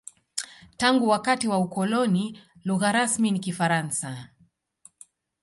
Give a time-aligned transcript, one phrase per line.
[0.77, 4.29] Tangu wakati wa ukoloni, lugha rasmi ni Kifaransa.